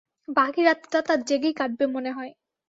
বাকি 0.37 0.61
রাতটা 0.63 0.99
তার 1.01 1.19
জেগেই 1.23 1.53
কাটবে 1.53 1.85
মনে 1.95 2.11
হয়। 2.11 2.31